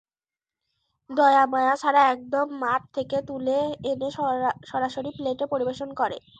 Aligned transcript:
দয়ামায়া 1.09 1.73
ছাড়া 1.81 2.01
একদম 2.13 2.47
মাঠ 2.61 2.81
থেকে 2.95 3.17
তুলে 3.27 3.57
এনে 3.89 4.09
সরাসরি 4.71 5.09
প্লেটে 5.17 5.45
পরিবেশন 5.53 5.89
করে। 5.99 6.17